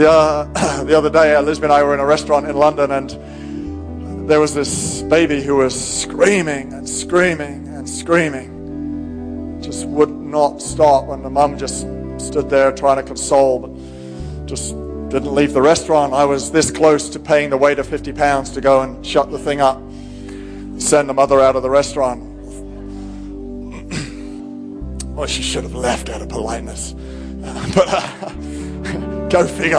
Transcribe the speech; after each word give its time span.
The, 0.01 0.11
uh, 0.11 0.83
the 0.85 0.97
other 0.97 1.11
day, 1.11 1.37
Elizabeth 1.37 1.65
and 1.65 1.75
I 1.75 1.83
were 1.83 1.93
in 1.93 2.01
a 2.01 2.07
restaurant 2.07 2.47
in 2.47 2.57
London, 2.57 2.91
and 2.91 4.27
there 4.27 4.41
was 4.41 4.55
this 4.55 5.03
baby 5.03 5.43
who 5.43 5.57
was 5.57 5.79
screaming 5.79 6.73
and 6.73 6.89
screaming 6.89 7.69
and 7.69 7.87
screaming. 7.87 9.61
Just 9.61 9.87
would 9.89 10.09
not 10.09 10.63
stop, 10.63 11.11
and 11.11 11.23
the 11.23 11.29
mum 11.29 11.59
just 11.59 11.81
stood 12.17 12.49
there 12.49 12.73
trying 12.73 12.97
to 12.97 13.03
console, 13.03 13.59
but 13.59 14.47
just 14.47 14.71
didn't 15.11 15.35
leave 15.35 15.53
the 15.53 15.61
restaurant. 15.61 16.15
I 16.15 16.25
was 16.25 16.51
this 16.51 16.71
close 16.71 17.11
to 17.11 17.19
paying 17.19 17.51
the 17.51 17.59
waiter 17.59 17.85
50 17.85 18.15
pounds 18.15 18.49
to 18.53 18.63
go 18.63 18.81
and 18.81 19.05
shut 19.05 19.31
the 19.31 19.39
thing 19.39 19.61
up, 19.61 19.83
send 20.81 21.11
the 21.11 21.15
mother 21.15 21.41
out 21.41 21.57
of 21.57 21.63
the 21.63 21.69
restaurant. 21.69 22.23
well, 25.15 25.27
she 25.27 25.43
should 25.43 25.65
have 25.65 25.75
left 25.75 26.09
out 26.09 26.23
of 26.23 26.31
politeness. 26.31 26.95
but 27.75 27.87
uh, 27.87 28.31
go 29.31 29.47
figure. 29.47 29.79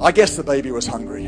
I 0.00 0.10
guess 0.10 0.36
the 0.36 0.42
baby 0.42 0.70
was 0.70 0.86
hungry. 0.86 1.26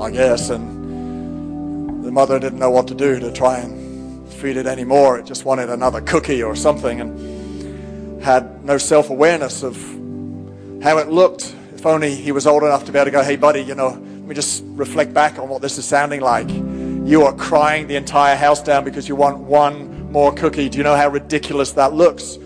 I 0.00 0.10
guess, 0.10 0.50
and 0.50 2.04
the 2.04 2.12
mother 2.12 2.38
didn't 2.38 2.58
know 2.58 2.70
what 2.70 2.86
to 2.88 2.94
do 2.94 3.18
to 3.20 3.32
try 3.32 3.58
and 3.58 4.28
feed 4.34 4.58
it 4.58 4.66
anymore. 4.66 5.18
It 5.18 5.24
just 5.24 5.46
wanted 5.46 5.70
another 5.70 6.02
cookie 6.02 6.42
or 6.42 6.54
something, 6.54 7.00
and 7.00 8.22
had 8.22 8.64
no 8.64 8.76
self 8.76 9.08
awareness 9.10 9.62
of 9.62 9.76
how 10.82 10.98
it 10.98 11.08
looked. 11.08 11.54
If 11.74 11.86
only 11.86 12.14
he 12.14 12.32
was 12.32 12.46
old 12.46 12.62
enough 12.64 12.84
to 12.84 12.92
be 12.92 12.98
able 12.98 13.06
to 13.06 13.10
go, 13.10 13.22
hey, 13.22 13.36
buddy, 13.36 13.62
you 13.62 13.74
know, 13.74 13.88
let 13.88 14.02
me 14.02 14.34
just 14.34 14.62
reflect 14.66 15.14
back 15.14 15.38
on 15.38 15.48
what 15.48 15.62
this 15.62 15.78
is 15.78 15.86
sounding 15.86 16.20
like. 16.20 16.50
You 16.50 17.22
are 17.24 17.32
crying 17.32 17.86
the 17.86 17.96
entire 17.96 18.36
house 18.36 18.62
down 18.62 18.84
because 18.84 19.08
you 19.08 19.16
want 19.16 19.38
one 19.38 20.12
more 20.12 20.34
cookie. 20.34 20.68
Do 20.68 20.76
you 20.76 20.84
know 20.84 20.96
how 20.96 21.08
ridiculous 21.08 21.72
that 21.72 21.94
looks 21.94 22.38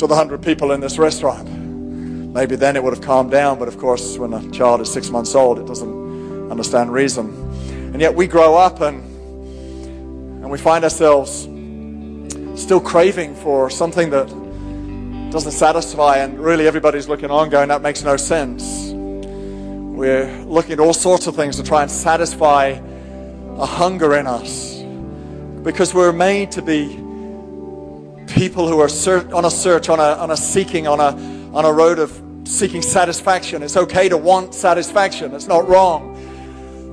to 0.00 0.06
the 0.06 0.14
hundred 0.14 0.42
people 0.42 0.72
in 0.72 0.80
this 0.80 0.98
restaurant? 0.98 1.46
Maybe 1.48 2.56
then 2.56 2.74
it 2.74 2.82
would 2.82 2.94
have 2.94 3.04
calmed 3.04 3.30
down, 3.30 3.58
but 3.58 3.68
of 3.68 3.78
course, 3.78 4.16
when 4.16 4.32
a 4.32 4.50
child 4.50 4.80
is 4.80 4.90
six 4.90 5.10
months 5.10 5.34
old, 5.34 5.58
it 5.58 5.66
doesn't 5.66 6.50
understand 6.50 6.92
reason. 6.92 7.28
And 7.92 8.00
yet 8.00 8.14
we 8.14 8.26
grow 8.26 8.56
up 8.56 8.80
and, 8.80 9.02
and 10.42 10.50
we 10.50 10.56
find 10.56 10.84
ourselves 10.84 11.42
still 12.60 12.80
craving 12.80 13.34
for 13.34 13.68
something 13.68 14.08
that 14.10 14.26
doesn't 15.30 15.52
satisfy, 15.52 16.16
and 16.16 16.38
really 16.40 16.66
everybody's 16.66 17.06
looking 17.06 17.30
on 17.30 17.50
going, 17.50 17.68
that 17.68 17.82
makes 17.82 18.02
no 18.02 18.16
sense. 18.16 18.90
We're 18.92 20.34
looking 20.44 20.72
at 20.72 20.80
all 20.80 20.94
sorts 20.94 21.26
of 21.26 21.36
things 21.36 21.56
to 21.56 21.62
try 21.62 21.82
and 21.82 21.90
satisfy 21.90 22.80
a 23.58 23.66
hunger 23.66 24.16
in 24.16 24.26
us 24.26 24.82
because 25.62 25.92
we're 25.92 26.12
made 26.12 26.52
to 26.52 26.62
be 26.62 26.96
people 28.30 28.68
who 28.68 28.80
are 28.80 28.88
on 29.34 29.44
a 29.44 29.50
search, 29.50 29.88
on 29.88 29.98
a, 29.98 30.14
on 30.20 30.30
a 30.30 30.36
seeking, 30.36 30.86
on 30.86 31.00
a, 31.00 31.10
on 31.54 31.64
a 31.64 31.72
road 31.72 31.98
of 31.98 32.10
seeking 32.44 32.82
satisfaction. 32.82 33.62
It's 33.62 33.76
okay 33.76 34.08
to 34.08 34.16
want 34.16 34.54
satisfaction, 34.54 35.34
it's 35.34 35.48
not 35.48 35.68
wrong 35.68 36.16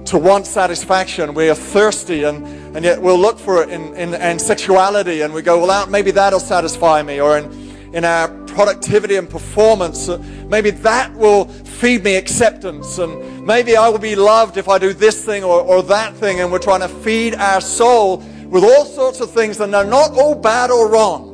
to 0.06 0.18
want 0.18 0.48
satisfaction. 0.48 1.34
We 1.34 1.50
are 1.50 1.56
thirsty 1.56 2.24
and, 2.24 2.46
and 2.74 2.86
yet 2.86 3.02
we'll 3.02 3.20
look 3.20 3.38
for 3.38 3.62
it 3.62 3.70
in, 3.70 3.94
in, 3.96 4.14
in 4.14 4.40
sexuality 4.40 5.20
and 5.20 5.34
we 5.34 5.42
go, 5.42 5.66
well, 5.66 5.86
maybe 5.88 6.12
that'll 6.12 6.40
satisfy 6.40 7.04
me, 7.04 7.20
or 7.20 7.38
in 7.38 7.68
in 7.94 8.06
our 8.06 8.28
productivity 8.46 9.16
and 9.16 9.30
performance. 9.30 10.10
Uh, 10.10 10.18
maybe 10.48 10.72
that 10.72 11.14
will 11.16 11.46
feed 11.46 12.04
me 12.04 12.16
acceptance, 12.16 12.98
and 12.98 13.46
maybe 13.46 13.76
I 13.76 13.90
will 13.90 14.00
be 14.00 14.16
loved 14.16 14.58
if 14.58 14.68
I 14.68 14.78
do 14.78 14.94
this 14.94 15.24
thing 15.26 15.44
or, 15.44 15.62
or 15.62 15.84
that 15.84 16.14
thing. 16.16 16.40
And 16.42 16.52
we're 16.52 16.60
trying 16.60 16.82
to 16.82 16.90
feed 16.90 17.36
our 17.36 17.62
soul 17.62 18.18
with 18.48 18.64
all 18.64 18.86
sorts 18.86 19.20
of 19.20 19.32
things, 19.32 19.60
and 19.60 19.74
they're 19.74 19.86
not 19.86 20.12
all 20.12 20.36
bad 20.36 20.72
or 20.72 20.90
wrong. 20.90 21.27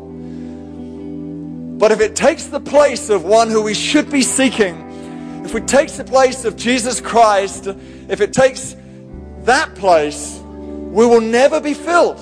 But 1.83 1.91
if 1.91 1.99
it 1.99 2.16
takes 2.16 2.45
the 2.45 2.61
place 2.61 3.09
of 3.09 3.25
one 3.25 3.49
who 3.49 3.61
we 3.61 3.73
should 3.73 4.09
be 4.09 4.21
seeking, 4.21 5.44
if 5.44 5.53
it 5.53 5.67
takes 5.67 5.97
the 5.97 6.05
place 6.05 6.45
of 6.45 6.55
Jesus 6.55 7.01
Christ, 7.01 7.67
if 8.07 8.21
it 8.21 8.31
takes 8.31 8.77
that 9.39 9.75
place, 9.75 10.39
we 10.45 11.05
will 11.05 11.19
never 11.19 11.59
be 11.59 11.73
filled. 11.73 12.21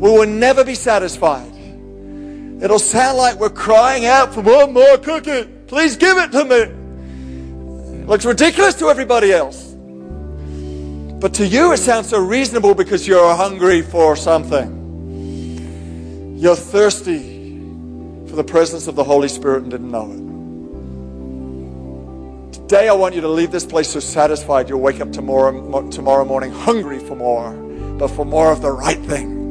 We 0.00 0.10
will 0.10 0.26
never 0.26 0.64
be 0.64 0.74
satisfied. 0.74 1.52
It'll 2.60 2.80
sound 2.80 3.16
like 3.16 3.38
we're 3.38 3.48
crying 3.48 4.06
out 4.06 4.34
for 4.34 4.40
one 4.40 4.72
more 4.72 4.98
cookie. 4.98 5.44
Please 5.68 5.96
give 5.96 6.18
it 6.18 6.32
to 6.32 6.44
me. 6.44 6.62
It 8.00 8.08
looks 8.08 8.24
ridiculous 8.24 8.74
to 8.80 8.88
everybody 8.88 9.30
else. 9.32 9.72
But 11.20 11.32
to 11.34 11.46
you, 11.46 11.70
it 11.70 11.78
sounds 11.78 12.08
so 12.08 12.18
reasonable 12.18 12.74
because 12.74 13.06
you're 13.06 13.36
hungry 13.36 13.82
for 13.82 14.16
something. 14.16 14.80
You're 16.36 16.56
thirsty 16.56 17.33
the 18.36 18.44
presence 18.44 18.86
of 18.86 18.94
the 18.94 19.04
Holy 19.04 19.28
Spirit 19.28 19.62
and 19.62 19.70
didn't 19.70 19.90
know 19.90 20.10
it. 20.10 20.20
Today, 22.54 22.88
I 22.88 22.92
want 22.94 23.14
you 23.14 23.20
to 23.20 23.28
leave 23.28 23.50
this 23.50 23.66
place 23.66 23.88
so 23.90 24.00
satisfied 24.00 24.68
you'll 24.68 24.80
wake 24.80 25.00
up 25.00 25.12
tomorrow, 25.12 25.88
tomorrow 25.90 26.24
morning 26.24 26.52
hungry 26.52 26.98
for 26.98 27.14
more, 27.16 27.52
but 27.98 28.08
for 28.08 28.24
more 28.24 28.50
of 28.50 28.62
the 28.62 28.70
right 28.70 29.00
thing 29.00 29.44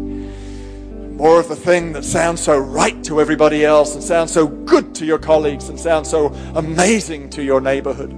more 1.13 1.39
of 1.39 1.47
the 1.47 1.55
thing 1.55 1.93
that 1.93 2.03
sounds 2.03 2.41
so 2.41 2.57
right 2.57 3.01
to 3.03 3.21
everybody 3.21 3.63
else 3.63 3.93
and 3.93 4.03
sounds 4.03 4.31
so 4.31 4.47
good 4.47 4.95
to 4.95 5.05
your 5.05 5.19
colleagues 5.19 5.69
and 5.69 5.79
sounds 5.79 6.09
so 6.09 6.27
amazing 6.55 7.29
to 7.29 7.43
your 7.43 7.61
neighborhood 7.61 8.13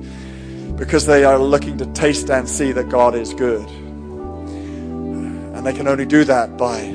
because 0.77 1.05
they 1.05 1.25
are 1.25 1.37
looking 1.37 1.77
to 1.77 1.85
taste 1.87 2.31
and 2.31 2.49
see 2.49 2.71
that 2.71 2.89
God 2.89 3.13
is 3.13 3.33
good. 3.33 3.67
And 5.53 5.65
they 5.65 5.73
can 5.73 5.87
only 5.87 6.05
do 6.05 6.23
that 6.23 6.57
by 6.57 6.85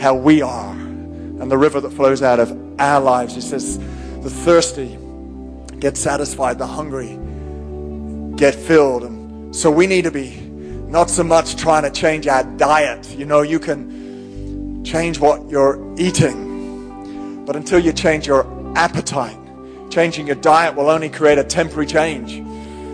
how 0.00 0.14
we 0.14 0.42
are 0.42 0.72
and 0.72 1.50
the 1.50 1.58
river 1.58 1.80
that 1.80 1.90
flows 1.90 2.20
out 2.20 2.40
of 2.40 2.50
our 2.78 3.00
lives. 3.00 3.34
He 3.34 3.40
says, 3.40 3.78
the 4.22 4.30
thirsty 4.30 4.98
get 5.78 5.96
satisfied, 5.96 6.58
the 6.58 6.66
hungry 6.66 7.18
get 8.36 8.54
filled. 8.54 9.04
And 9.04 9.54
so 9.54 9.70
we 9.70 9.86
need 9.86 10.04
to 10.04 10.10
be 10.10 10.40
not 10.88 11.10
so 11.10 11.22
much 11.22 11.56
trying 11.56 11.82
to 11.82 11.90
change 11.90 12.26
our 12.26 12.44
diet. 12.56 13.08
You 13.16 13.26
know, 13.26 13.42
you 13.42 13.58
can 13.58 14.84
change 14.84 15.18
what 15.18 15.48
you're 15.48 15.78
eating. 15.98 17.44
But 17.44 17.56
until 17.56 17.78
you 17.78 17.92
change 17.92 18.26
your 18.26 18.46
appetite, 18.76 19.38
changing 19.90 20.26
your 20.26 20.36
diet 20.36 20.74
will 20.74 20.88
only 20.88 21.08
create 21.08 21.38
a 21.38 21.44
temporary 21.44 21.86
change. 21.86 22.42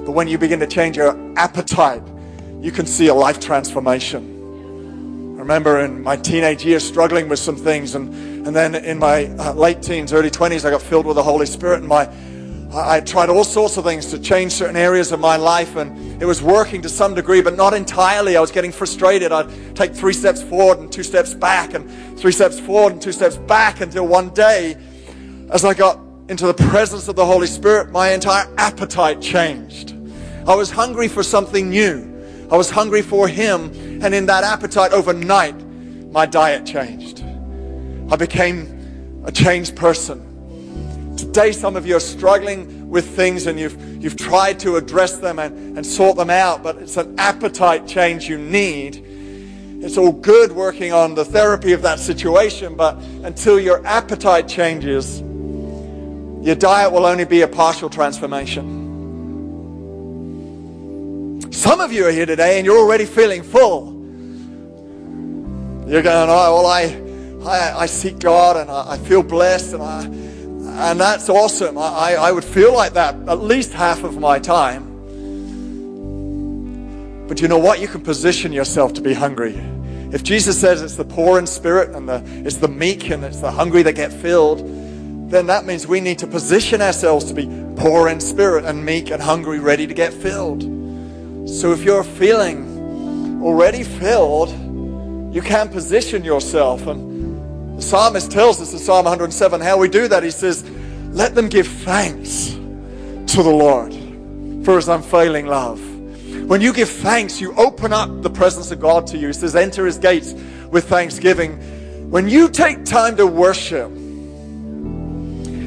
But 0.04 0.12
when 0.12 0.28
you 0.28 0.38
begin 0.38 0.60
to 0.60 0.66
change 0.66 0.96
your 0.96 1.16
appetite, 1.36 2.02
you 2.60 2.70
can 2.72 2.86
see 2.86 3.08
a 3.08 3.14
life 3.14 3.40
transformation. 3.40 4.32
I 5.36 5.38
remember 5.38 5.80
in 5.80 6.02
my 6.02 6.16
teenage 6.16 6.64
years 6.64 6.82
struggling 6.82 7.28
with 7.28 7.38
some 7.38 7.56
things, 7.56 7.94
and, 7.94 8.33
and 8.46 8.54
then 8.54 8.74
in 8.74 8.98
my 8.98 9.26
uh, 9.38 9.52
late 9.54 9.82
teens, 9.82 10.12
early 10.12 10.30
20s, 10.30 10.64
I 10.64 10.70
got 10.70 10.82
filled 10.82 11.06
with 11.06 11.16
the 11.16 11.22
Holy 11.22 11.46
Spirit, 11.46 11.80
and 11.80 11.88
my 11.88 12.08
I, 12.74 12.96
I 12.96 13.00
tried 13.00 13.30
all 13.30 13.44
sorts 13.44 13.76
of 13.76 13.84
things 13.84 14.06
to 14.06 14.18
change 14.18 14.52
certain 14.52 14.76
areas 14.76 15.12
of 15.12 15.20
my 15.20 15.36
life, 15.36 15.76
and 15.76 16.20
it 16.20 16.26
was 16.26 16.42
working 16.42 16.82
to 16.82 16.88
some 16.88 17.14
degree, 17.14 17.40
but 17.40 17.56
not 17.56 17.72
entirely. 17.72 18.36
I 18.36 18.40
was 18.40 18.50
getting 18.50 18.72
frustrated. 18.72 19.32
I'd 19.32 19.76
take 19.76 19.94
three 19.94 20.12
steps 20.12 20.42
forward 20.42 20.78
and 20.78 20.92
two 20.92 21.02
steps 21.02 21.34
back, 21.34 21.74
and 21.74 22.18
three 22.18 22.32
steps 22.32 22.60
forward 22.60 22.92
and 22.92 23.02
two 23.02 23.12
steps 23.12 23.36
back 23.36 23.80
until 23.80 24.06
one 24.06 24.30
day, 24.30 24.76
as 25.50 25.64
I 25.64 25.74
got 25.74 25.98
into 26.28 26.46
the 26.46 26.54
presence 26.54 27.08
of 27.08 27.16
the 27.16 27.24
Holy 27.24 27.46
Spirit, 27.46 27.90
my 27.90 28.10
entire 28.10 28.52
appetite 28.58 29.20
changed. 29.20 29.94
I 30.46 30.54
was 30.54 30.70
hungry 30.70 31.08
for 31.08 31.22
something 31.22 31.70
new. 31.70 32.10
I 32.50 32.56
was 32.56 32.70
hungry 32.70 33.02
for 33.02 33.28
Him, 33.28 33.70
and 34.02 34.14
in 34.14 34.26
that 34.26 34.44
appetite 34.44 34.92
overnight, 34.92 35.54
my 36.10 36.26
diet 36.26 36.66
changed. 36.66 37.13
I 38.10 38.16
became 38.16 39.22
a 39.24 39.32
changed 39.32 39.76
person. 39.76 40.30
Today, 41.16 41.52
some 41.52 41.76
of 41.76 41.86
you 41.86 41.96
are 41.96 42.00
struggling 42.00 42.90
with 42.90 43.16
things 43.16 43.46
and 43.46 43.58
you've, 43.58 44.02
you've 44.02 44.16
tried 44.16 44.58
to 44.60 44.76
address 44.76 45.18
them 45.18 45.38
and, 45.38 45.76
and 45.76 45.86
sort 45.86 46.16
them 46.16 46.30
out, 46.30 46.62
but 46.62 46.76
it's 46.76 46.96
an 46.96 47.14
appetite 47.18 47.86
change 47.86 48.28
you 48.28 48.36
need. 48.36 49.02
It's 49.80 49.96
all 49.96 50.12
good 50.12 50.52
working 50.52 50.92
on 50.92 51.14
the 51.14 51.24
therapy 51.24 51.72
of 51.72 51.82
that 51.82 51.98
situation, 51.98 52.74
but 52.76 52.96
until 53.22 53.60
your 53.60 53.84
appetite 53.86 54.48
changes, 54.48 55.20
your 55.20 56.54
diet 56.54 56.92
will 56.92 57.06
only 57.06 57.24
be 57.24 57.40
a 57.42 57.48
partial 57.48 57.88
transformation. 57.88 58.82
Some 61.52 61.80
of 61.80 61.92
you 61.92 62.06
are 62.06 62.10
here 62.10 62.26
today 62.26 62.58
and 62.58 62.66
you're 62.66 62.78
already 62.78 63.06
feeling 63.06 63.42
full. 63.42 63.92
You're 65.86 66.02
going, 66.02 66.28
oh, 66.30 66.54
well, 66.54 66.66
I, 66.66 67.03
I, 67.46 67.80
I 67.80 67.86
seek 67.86 68.18
God 68.18 68.56
and 68.56 68.70
I, 68.70 68.92
I 68.92 68.98
feel 68.98 69.22
blessed 69.22 69.74
and 69.74 69.82
I, 69.82 70.04
and 70.90 71.00
that's 71.00 71.28
awesome. 71.28 71.76
I, 71.78 72.16
I 72.18 72.32
would 72.32 72.44
feel 72.44 72.72
like 72.72 72.94
that 72.94 73.14
at 73.28 73.40
least 73.40 73.72
half 73.72 74.02
of 74.02 74.18
my 74.18 74.38
time. 74.38 74.92
But 77.28 77.40
you 77.40 77.48
know 77.48 77.58
what? 77.58 77.80
You 77.80 77.88
can 77.88 78.00
position 78.00 78.52
yourself 78.52 78.92
to 78.94 79.00
be 79.00 79.14
hungry. 79.14 79.54
If 80.12 80.22
Jesus 80.22 80.60
says 80.60 80.82
it's 80.82 80.96
the 80.96 81.04
poor 81.04 81.38
in 81.38 81.46
spirit 81.46 81.94
and 81.94 82.08
the, 82.08 82.22
it's 82.44 82.58
the 82.58 82.68
meek 82.68 83.10
and 83.10 83.24
it's 83.24 83.40
the 83.40 83.50
hungry 83.50 83.82
that 83.82 83.94
get 83.94 84.12
filled, 84.12 84.58
then 85.30 85.46
that 85.46 85.64
means 85.64 85.86
we 85.86 86.00
need 86.00 86.18
to 86.20 86.26
position 86.26 86.80
ourselves 86.80 87.24
to 87.26 87.34
be 87.34 87.46
poor 87.76 88.08
in 88.08 88.20
spirit 88.20 88.64
and 88.64 88.84
meek 88.84 89.10
and 89.10 89.22
hungry, 89.22 89.58
ready 89.58 89.86
to 89.86 89.94
get 89.94 90.12
filled. 90.12 90.62
So 91.48 91.72
if 91.72 91.82
you're 91.82 92.04
feeling 92.04 93.42
already 93.42 93.82
filled, 93.82 94.50
you 95.34 95.42
can 95.42 95.68
position 95.68 96.24
yourself 96.24 96.86
and 96.86 97.13
the 97.76 97.82
psalmist 97.82 98.30
tells 98.30 98.60
us 98.60 98.72
in 98.72 98.78
Psalm 98.78 99.04
107 99.04 99.60
how 99.60 99.78
we 99.78 99.88
do 99.88 100.06
that. 100.08 100.22
He 100.22 100.30
says, 100.30 100.62
Let 101.10 101.34
them 101.34 101.48
give 101.48 101.66
thanks 101.66 102.50
to 102.52 103.42
the 103.42 103.50
Lord 103.50 103.92
for 104.64 104.76
his 104.76 104.88
unfailing 104.88 105.46
love. 105.46 105.80
When 106.48 106.60
you 106.60 106.72
give 106.72 106.88
thanks, 106.88 107.40
you 107.40 107.52
open 107.54 107.92
up 107.92 108.22
the 108.22 108.30
presence 108.30 108.70
of 108.70 108.78
God 108.78 109.06
to 109.08 109.18
you. 109.18 109.28
He 109.28 109.32
says, 109.32 109.56
Enter 109.56 109.86
his 109.86 109.98
gates 109.98 110.34
with 110.70 110.88
thanksgiving. 110.88 112.10
When 112.10 112.28
you 112.28 112.48
take 112.48 112.84
time 112.84 113.16
to 113.16 113.26
worship, 113.26 113.90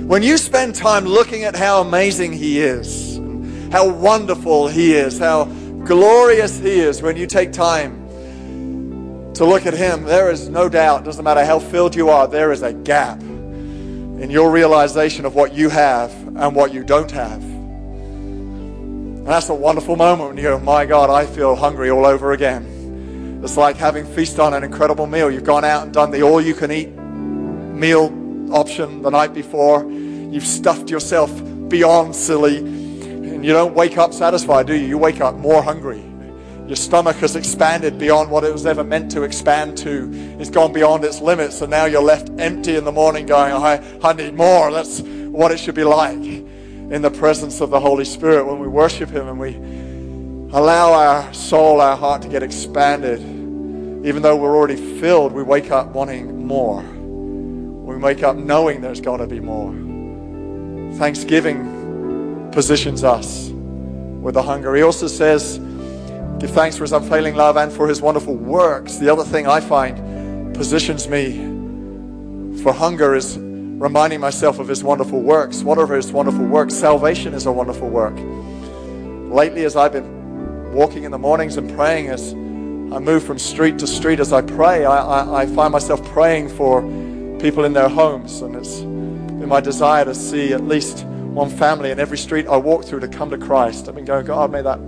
when 0.07 0.23
you 0.23 0.37
spend 0.37 0.75
time 0.75 1.03
looking 1.05 1.43
at 1.43 1.57
how 1.57 1.81
amazing 1.81 2.31
he 2.31 2.61
is, 2.61 3.17
how 3.71 3.89
wonderful 3.89 4.69
he 4.69 4.93
is, 4.93 5.19
how 5.19 5.43
glorious 5.83 6.57
he 6.59 6.79
is, 6.79 7.01
when 7.01 7.17
you 7.17 7.27
take 7.27 7.51
time 7.51 8.06
to 9.37 9.45
look 9.45 9.65
at 9.65 9.73
Him, 9.73 10.03
there 10.03 10.31
is 10.31 10.49
no 10.49 10.67
doubt, 10.67 11.03
doesn't 11.03 11.23
matter 11.23 11.45
how 11.45 11.59
filled 11.59 11.95
you 11.95 12.09
are, 12.09 12.27
there 12.27 12.51
is 12.51 12.63
a 12.63 12.73
gap 12.73 13.21
in 13.21 14.29
your 14.31 14.51
realization 14.51 15.25
of 15.25 15.35
what 15.35 15.53
you 15.53 15.69
have 15.69 16.11
and 16.37 16.55
what 16.55 16.73
you 16.73 16.83
don't 16.83 17.11
have. 17.11 17.43
And 19.27 19.27
that's 19.27 19.49
a 19.49 19.53
wonderful 19.53 19.95
moment 19.95 20.29
when 20.29 20.37
you 20.37 20.43
go, 20.43 20.59
My 20.59 20.85
God, 20.85 21.09
I 21.09 21.25
feel 21.25 21.55
hungry 21.55 21.89
all 21.91 22.05
over 22.05 22.31
again. 22.31 23.41
It's 23.43 23.57
like 23.57 23.77
having 23.77 24.05
feast 24.05 24.39
on 24.39 24.55
an 24.55 24.63
incredible 24.63 25.05
meal. 25.05 25.29
You've 25.29 25.43
gone 25.43 25.63
out 25.63 25.83
and 25.83 25.93
done 25.93 26.09
the 26.09 26.23
all 26.23 26.41
you 26.41 26.55
can 26.55 26.71
eat 26.71 26.89
meal 26.89 28.05
option 28.51 29.03
the 29.03 29.11
night 29.11 29.33
before. 29.33 29.83
You've 29.89 30.47
stuffed 30.47 30.89
yourself 30.89 31.31
beyond 31.69 32.15
silly. 32.15 32.57
And 32.57 33.45
you 33.45 33.53
don't 33.53 33.75
wake 33.75 33.99
up 33.99 34.13
satisfied, 34.13 34.65
do 34.65 34.73
you? 34.73 34.87
You 34.87 34.97
wake 34.97 35.21
up 35.21 35.35
more 35.35 35.61
hungry. 35.61 36.03
Your 36.67 36.75
stomach 36.75 37.15
has 37.17 37.37
expanded 37.37 37.97
beyond 37.97 38.29
what 38.29 38.43
it 38.43 38.51
was 38.51 38.65
ever 38.65 38.83
meant 38.83 39.09
to 39.11 39.23
expand 39.23 39.77
to. 39.79 40.09
It's 40.37 40.49
gone 40.49 40.73
beyond 40.73 41.05
its 41.05 41.21
limits, 41.21 41.61
and 41.61 41.71
now 41.71 41.85
you're 41.85 42.01
left 42.01 42.29
empty 42.37 42.75
in 42.75 42.83
the 42.83 42.91
morning 42.91 43.25
going, 43.25 43.53
I, 43.53 43.81
I 44.03 44.11
need 44.11 44.33
more. 44.33 44.69
That's 44.71 44.99
what 44.99 45.51
it 45.51 45.59
should 45.59 45.75
be 45.75 45.85
like 45.85 46.17
in 46.19 47.01
the 47.01 47.09
presence 47.09 47.61
of 47.61 47.69
the 47.69 47.79
Holy 47.79 48.03
Spirit 48.03 48.45
when 48.45 48.59
we 48.59 48.67
worship 48.67 49.09
Him 49.09 49.29
and 49.29 49.39
we 49.39 49.55
allow 50.53 50.91
our 50.91 51.33
soul, 51.33 51.79
our 51.79 51.95
heart 51.95 52.21
to 52.23 52.27
get 52.27 52.43
expanded. 52.43 53.21
Even 54.05 54.21
though 54.21 54.35
we're 54.35 54.55
already 54.55 54.99
filled, 54.99 55.31
we 55.31 55.43
wake 55.43 55.71
up 55.71 55.87
wanting 55.87 56.45
more. 56.45 56.81
We 56.81 57.95
wake 57.95 58.23
up 58.23 58.35
knowing 58.35 58.81
there's 58.81 58.99
got 58.99 59.17
to 59.17 59.27
be 59.27 59.39
more. 59.39 59.71
Thanksgiving 60.97 62.49
positions 62.51 63.05
us 63.05 63.49
with 63.49 64.33
the 64.33 64.43
hunger. 64.43 64.75
He 64.75 64.81
also 64.81 65.07
says, 65.07 65.59
Give 66.39 66.51
thanks 66.51 66.77
for 66.77 66.83
his 66.83 66.93
unfailing 66.93 67.35
love 67.35 67.57
and 67.57 67.71
for 67.71 67.87
his 67.87 67.99
wonderful 67.99 68.35
works. 68.35 68.97
The 68.97 69.09
other 69.11 69.23
thing 69.23 69.47
I 69.47 69.59
find 69.59 70.53
positions 70.53 71.07
me 71.07 71.33
for 72.61 72.71
hunger 72.73 73.15
is 73.15 73.37
reminding 73.39 74.19
myself 74.19 74.59
of 74.59 74.67
his 74.67 74.83
wonderful 74.83 75.21
works. 75.21 75.63
What 75.63 75.79
are 75.79 75.87
his 75.87 76.11
wonderful 76.11 76.45
works? 76.45 76.75
Salvation 76.75 77.33
is 77.33 77.47
a 77.47 77.51
wonderful 77.51 77.89
work. 77.89 78.13
Lately, 79.33 79.65
as 79.65 79.75
I've 79.75 79.93
been 79.93 80.73
walking 80.73 81.03
in 81.05 81.11
the 81.11 81.17
mornings 81.17 81.57
and 81.57 81.73
praying, 81.75 82.09
as 82.09 82.33
I 82.33 82.99
move 82.99 83.23
from 83.23 83.39
street 83.39 83.79
to 83.79 83.87
street 83.87 84.19
as 84.19 84.31
I 84.31 84.41
pray, 84.41 84.85
I, 84.85 84.97
I, 84.97 85.41
I 85.41 85.45
find 85.47 85.71
myself 85.71 86.03
praying 86.09 86.49
for 86.49 86.81
people 87.39 87.65
in 87.65 87.73
their 87.73 87.89
homes. 87.89 88.41
And 88.41 88.55
it's 88.55 88.81
been 88.81 89.49
my 89.49 89.59
desire 89.59 90.05
to 90.05 90.13
see 90.13 90.53
at 90.53 90.63
least 90.63 91.03
one 91.03 91.49
family 91.49 91.89
in 91.89 91.99
every 91.99 92.17
street 92.17 92.47
I 92.47 92.57
walk 92.57 92.85
through 92.85 92.99
to 92.99 93.07
come 93.07 93.31
to 93.31 93.37
Christ. 93.39 93.87
I've 93.87 93.95
been 93.95 94.05
going, 94.05 94.25
God, 94.25 94.51
may 94.51 94.61
that 94.61 94.79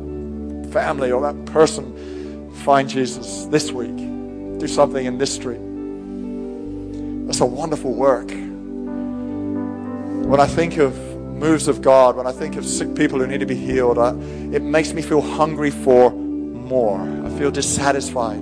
family 0.72 1.12
or 1.12 1.22
that 1.22 1.46
person 1.46 2.54
find 2.64 2.90
Jesus 2.90 3.46
this 3.46 3.72
week. 3.72 3.96
Do 4.60 4.68
something 4.68 5.06
in 5.06 5.18
this 5.18 5.34
street. 5.34 5.62
That's 7.28 7.42
a 7.42 7.46
wonderful 7.46 7.94
work. 7.94 8.30
When 10.28 10.40
I 10.40 10.46
think 10.46 10.78
of 10.78 10.96
moves 10.98 11.68
of 11.68 11.82
God, 11.82 12.16
when 12.16 12.28
I 12.28 12.32
think 12.32 12.56
of 12.56 12.66
sick 12.66 12.94
people 12.96 13.20
who 13.20 13.28
need 13.28 13.40
to 13.40 13.46
be 13.46 13.56
healed, 13.56 13.98
I, 13.98 14.10
it 14.52 14.62
makes 14.62 14.94
me 14.94 15.02
feel 15.02 15.22
hungry 15.22 15.72
for 15.72 16.12
more. 16.12 17.02
I 17.02 17.30
feel 17.38 17.52
dissatisfied 17.52 18.42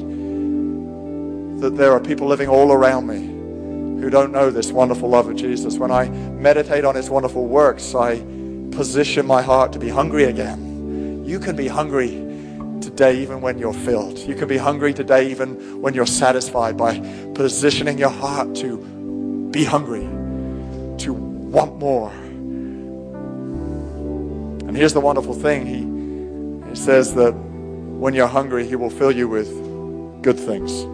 that 1.61 1.75
there 1.75 1.91
are 1.91 1.99
people 1.99 2.27
living 2.27 2.49
all 2.49 2.71
around 2.71 3.07
me 3.07 4.01
who 4.01 4.09
don't 4.09 4.31
know 4.31 4.49
this 4.51 4.71
wonderful 4.71 5.09
love 5.09 5.27
of 5.27 5.35
Jesus. 5.35 5.77
When 5.77 5.91
I 5.91 6.09
meditate 6.09 6.85
on 6.85 6.95
his 6.95 7.09
wonderful 7.09 7.45
works, 7.47 7.95
I 7.95 8.17
position 8.71 9.25
my 9.25 9.41
heart 9.41 9.73
to 9.73 9.79
be 9.79 9.89
hungry 9.89 10.25
again 10.25 10.66
you 11.27 11.39
can 11.39 11.57
be 11.57 11.67
hungry 11.67 12.11
today 12.79 13.21
even 13.21 13.41
when 13.41 13.59
you're 13.59 13.73
filled. 13.73 14.17
You 14.17 14.33
can 14.33 14.47
be 14.47 14.55
hungry 14.57 14.93
today 14.93 15.29
even 15.29 15.81
when 15.81 15.93
you're 15.93 16.05
satisfied 16.05 16.77
by 16.77 16.99
positioning 17.35 17.97
your 17.97 18.09
heart 18.09 18.55
to 18.55 18.77
be 19.51 19.65
hungry, 19.65 20.07
to 20.99 21.13
want 21.13 21.75
more. 21.79 22.09
And 24.67 24.75
here's 24.77 24.93
the 24.93 25.01
wonderful 25.01 25.33
thing 25.33 25.65
He, 25.65 26.69
he 26.69 26.75
says 26.75 27.13
that 27.15 27.33
when 27.33 28.13
you're 28.13 28.27
hungry, 28.27 28.65
He 28.65 28.77
will 28.77 28.89
fill 28.89 29.11
you 29.11 29.27
with 29.27 29.49
good 30.21 30.39
things. 30.39 30.85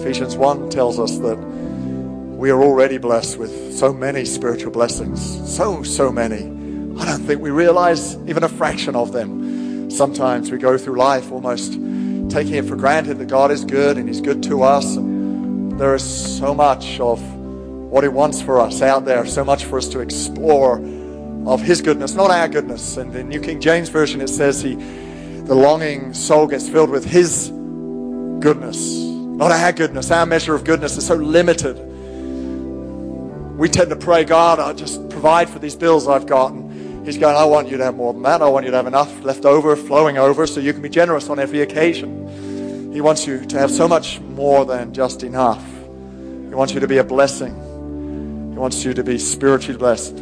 Ephesians 0.00 0.36
1 0.36 0.68
tells 0.68 1.00
us 1.00 1.16
that 1.18 1.36
we 1.36 2.50
are 2.50 2.62
already 2.62 2.98
blessed 2.98 3.38
with 3.38 3.72
so 3.74 3.94
many 3.94 4.26
spiritual 4.26 4.70
blessings. 4.70 5.20
So, 5.56 5.82
so 5.82 6.12
many. 6.12 6.55
I 6.98 7.04
don't 7.04 7.22
think 7.22 7.40
we 7.40 7.50
realize 7.50 8.16
even 8.26 8.42
a 8.42 8.48
fraction 8.48 8.96
of 8.96 9.12
them. 9.12 9.90
Sometimes 9.90 10.50
we 10.50 10.58
go 10.58 10.78
through 10.78 10.96
life 10.96 11.30
almost 11.30 11.72
taking 12.30 12.54
it 12.54 12.64
for 12.64 12.76
granted 12.76 13.18
that 13.18 13.28
God 13.28 13.50
is 13.50 13.64
good 13.64 13.98
and 13.98 14.08
He's 14.08 14.20
good 14.20 14.42
to 14.44 14.62
us. 14.62 14.96
And 14.96 15.78
there 15.78 15.94
is 15.94 16.38
so 16.38 16.54
much 16.54 16.98
of 17.00 17.20
what 17.36 18.02
He 18.02 18.08
wants 18.08 18.40
for 18.40 18.60
us 18.60 18.82
out 18.82 19.04
there, 19.04 19.26
so 19.26 19.44
much 19.44 19.64
for 19.64 19.78
us 19.78 19.88
to 19.88 20.00
explore 20.00 20.78
of 21.46 21.60
His 21.62 21.80
goodness, 21.82 22.14
not 22.14 22.30
our 22.30 22.48
goodness. 22.48 22.96
And 22.96 23.14
in 23.14 23.28
the 23.28 23.38
New 23.38 23.40
King 23.40 23.60
James 23.60 23.88
Version, 23.88 24.20
it 24.20 24.28
says 24.28 24.62
He, 24.62 24.74
the 24.74 25.54
longing 25.54 26.12
soul 26.14 26.46
gets 26.46 26.68
filled 26.68 26.90
with 26.90 27.04
His 27.04 27.48
goodness, 28.40 28.96
not 28.96 29.52
our 29.52 29.72
goodness. 29.72 30.10
Our 30.10 30.26
measure 30.26 30.54
of 30.54 30.64
goodness 30.64 30.96
is 30.96 31.06
so 31.06 31.14
limited. 31.14 31.78
We 33.56 33.68
tend 33.68 33.90
to 33.90 33.96
pray, 33.96 34.24
God, 34.24 34.58
I 34.58 34.72
just 34.72 35.08
provide 35.08 35.48
for 35.48 35.58
these 35.58 35.76
bills 35.76 36.08
I've 36.08 36.26
gotten. 36.26 36.65
He's 37.06 37.18
going, 37.18 37.36
I 37.36 37.44
want 37.44 37.68
you 37.68 37.76
to 37.76 37.84
have 37.84 37.94
more 37.94 38.12
than 38.12 38.22
that. 38.22 38.42
I 38.42 38.48
want 38.48 38.64
you 38.64 38.72
to 38.72 38.76
have 38.76 38.88
enough 38.88 39.22
left 39.22 39.44
over, 39.44 39.76
flowing 39.76 40.18
over, 40.18 40.44
so 40.44 40.58
you 40.58 40.72
can 40.72 40.82
be 40.82 40.88
generous 40.88 41.30
on 41.30 41.38
every 41.38 41.60
occasion. 41.60 42.92
He 42.92 43.00
wants 43.00 43.28
you 43.28 43.46
to 43.46 43.58
have 43.60 43.70
so 43.70 43.86
much 43.86 44.18
more 44.18 44.64
than 44.64 44.92
just 44.92 45.22
enough. 45.22 45.64
He 45.64 46.54
wants 46.54 46.74
you 46.74 46.80
to 46.80 46.88
be 46.88 46.98
a 46.98 47.04
blessing. 47.04 47.54
He 48.52 48.58
wants 48.58 48.84
you 48.84 48.92
to 48.92 49.04
be 49.04 49.18
spiritually 49.18 49.78
blessed. 49.78 50.16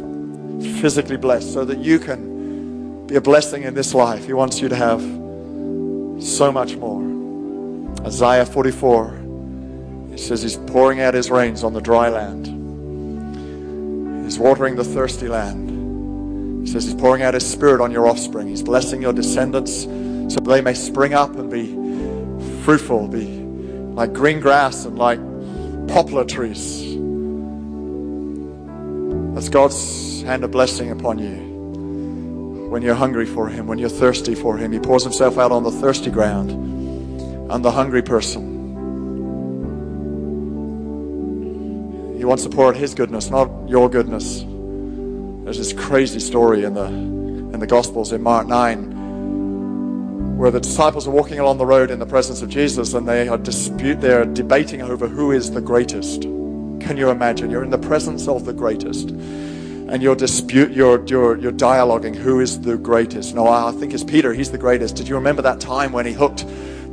physically 0.79 1.17
blessed 1.17 1.51
so 1.51 1.65
that 1.65 1.79
you 1.79 1.97
can 1.97 3.07
be 3.07 3.15
a 3.15 3.21
blessing 3.21 3.63
in 3.63 3.73
this 3.73 3.95
life. 3.95 4.27
He 4.27 4.33
wants 4.33 4.61
you 4.61 4.69
to 4.69 4.75
have 4.75 5.01
so 6.21 6.51
much 6.51 6.75
more. 6.75 7.01
Isaiah 8.05 8.45
44, 8.45 9.21
he 10.11 10.17
says 10.19 10.43
he's 10.43 10.57
pouring 10.57 11.01
out 11.01 11.15
his 11.15 11.31
rains 11.31 11.63
on 11.63 11.73
the 11.73 11.81
dry 11.81 12.09
land. 12.09 12.45
He's 14.23 14.37
watering 14.37 14.75
the 14.75 14.83
thirsty 14.83 15.27
land. 15.27 15.64
He 16.65 16.71
says 16.71 16.85
he's 16.85 16.95
pouring 16.95 17.21
out 17.21 17.35
his 17.35 17.45
spirit 17.45 17.79
on 17.79 17.91
your 17.91 18.07
offspring. 18.07 18.47
He's 18.47 18.63
blessing 18.63 18.99
your 18.99 19.13
descendants 19.13 19.83
so 20.33 20.39
they 20.39 20.61
may 20.61 20.73
spring 20.73 21.13
up 21.13 21.35
and 21.35 21.47
be 21.47 21.67
fruitful, 22.63 23.07
be 23.07 23.27
like 23.93 24.13
green 24.13 24.39
grass 24.39 24.83
and 24.85 24.97
like 24.97 25.19
poplar 25.87 26.25
trees. 26.25 26.81
That's 29.35 29.49
God's 29.49 30.23
hand 30.23 30.43
of 30.43 30.49
blessing 30.49 30.89
upon 30.89 31.19
you. 31.19 32.69
When 32.71 32.81
you're 32.81 32.95
hungry 32.95 33.27
for 33.27 33.47
Him, 33.47 33.67
when 33.67 33.77
you're 33.77 33.87
thirsty 33.87 34.33
for 34.33 34.57
Him, 34.57 34.71
He 34.71 34.79
pours 34.79 35.03
Himself 35.03 35.37
out 35.37 35.51
on 35.51 35.61
the 35.61 35.71
thirsty 35.71 36.09
ground 36.09 36.49
and 36.49 37.63
the 37.63 37.69
hungry 37.69 38.01
person. 38.01 38.53
He 42.17 42.25
wants 42.25 42.41
to 42.41 42.49
pour 42.49 42.69
out 42.69 42.75
His 42.75 42.95
goodness, 42.95 43.29
not 43.29 43.51
your 43.69 43.87
goodness. 43.87 44.43
There's 45.45 45.59
this 45.59 45.73
crazy 45.73 46.19
story 46.19 46.63
in 46.63 46.73
the 46.73 46.85
in 46.85 47.59
the 47.59 47.67
Gospels 47.67 48.11
in 48.11 48.23
Mark 48.23 48.47
9 48.47 50.37
where 50.37 50.49
the 50.49 50.59
disciples 50.59 51.07
are 51.07 51.11
walking 51.11 51.37
along 51.37 51.59
the 51.59 51.65
road 51.67 51.91
in 51.91 51.99
the 51.99 52.05
presence 52.07 52.41
of 52.41 52.49
Jesus 52.49 52.95
and 52.95 53.07
they 53.07 53.27
are 53.27 53.37
dispute 53.37 54.01
they're 54.01 54.25
debating 54.25 54.81
over 54.81 55.07
who 55.07 55.31
is 55.31 55.51
the 55.51 55.61
greatest. 55.61 56.23
Can 56.23 56.97
you 56.97 57.11
imagine? 57.11 57.51
You're 57.51 57.63
in 57.63 57.69
the 57.69 57.77
presence 57.77 58.27
of 58.27 58.45
the 58.45 58.53
greatest. 58.53 59.11
And 59.11 60.01
you're 60.01 60.15
dispute 60.15 60.71
you're 60.71 61.05
you're 61.05 61.37
you're 61.37 61.51
dialoguing 61.51 62.15
who 62.15 62.39
is 62.39 62.61
the 62.61 62.75
greatest. 62.75 63.35
No, 63.35 63.47
I 63.47 63.71
think 63.73 63.93
it's 63.93 64.03
Peter, 64.03 64.33
he's 64.33 64.49
the 64.49 64.57
greatest. 64.57 64.95
Did 64.95 65.07
you 65.07 65.13
remember 65.13 65.43
that 65.43 65.59
time 65.59 65.91
when 65.91 66.07
he 66.07 66.13
hooked 66.13 66.43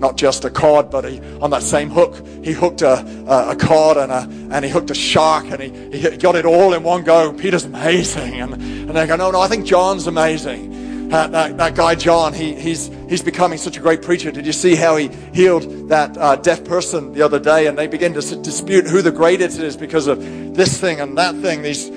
not 0.03 0.17
just 0.17 0.45
a 0.45 0.51
cod, 0.51 0.91
but 0.91 1.05
he, 1.05 1.21
on 1.41 1.51
that 1.51 1.63
same 1.63 1.89
hook, 1.89 2.27
he 2.45 2.53
hooked 2.53 2.83
a, 2.83 2.99
a, 3.27 3.53
a 3.53 3.57
cod 3.57 3.97
and, 3.97 4.13
a, 4.13 4.55
and 4.55 4.65
he 4.65 4.71
hooked 4.71 4.91
a 4.91 4.95
shark 4.95 5.47
and 5.47 5.63
he, 5.63 5.99
he 5.99 6.17
got 6.19 6.35
it 6.35 6.45
all 6.45 6.75
in 6.75 6.83
one 6.83 7.05
go. 7.05 7.33
Peter's 7.33 7.65
amazing. 7.65 8.41
And, 8.41 8.53
and 8.55 8.91
they 8.91 9.07
go, 9.07 9.17
no, 9.17 9.31
no, 9.31 9.41
I 9.41 9.49
think 9.49 9.65
John's 9.65 10.09
amazing. 10.09 10.73
Uh, 11.13 11.29
that, 11.29 11.57
that 11.57 11.75
guy 11.75 11.95
John, 11.95 12.33
he, 12.33 12.55
he's, 12.55 12.91
he's 13.09 13.23
becoming 13.23 13.59
such 13.59 13.77
a 13.77 13.81
great 13.81 14.03
preacher. 14.03 14.33
Did 14.33 14.45
you 14.45 14.53
see 14.53 14.75
how 14.75 14.97
he 14.97 15.09
healed 15.33 15.89
that 15.89 16.17
uh, 16.19 16.37
deaf 16.37 16.65
person 16.65 17.13
the 17.13 17.23
other 17.23 17.39
day? 17.39 17.69
And 17.69 17.79
they 17.79 17.87
begin 17.87 18.13
to 18.15 18.19
s- 18.19 18.33
dispute 18.33 18.87
who 18.87 19.03
the 19.03 19.13
greatest 19.13 19.61
is 19.61 19.77
because 19.77 20.09
of 20.09 20.19
this 20.55 20.81
thing 20.81 21.01
and 21.01 21.17
that 21.17 21.37
thing, 21.37 21.63
these 21.63 21.91